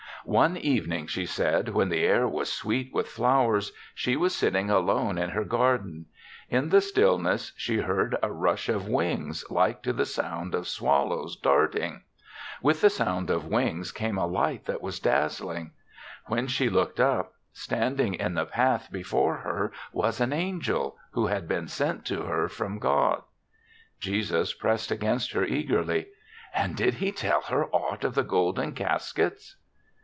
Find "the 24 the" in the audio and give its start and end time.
18.35-18.45